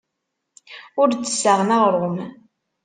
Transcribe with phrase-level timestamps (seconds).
[1.01, 2.17] Ur d-ssaɣen aɣrum.